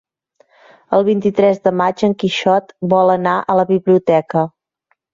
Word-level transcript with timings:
El 0.99 1.05
vint-i-tres 1.09 1.61
de 1.69 1.75
maig 1.83 2.03
en 2.09 2.17
Quixot 2.25 2.75
vol 2.97 3.15
anar 3.21 3.39
a 3.55 3.61
la 3.63 3.71
biblioteca. 3.77 4.51